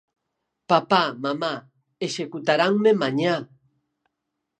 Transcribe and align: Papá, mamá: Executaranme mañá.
Papá, 0.71 1.03
mamá: 1.23 1.53
Executaranme 2.07 2.91
mañá. 3.01 3.35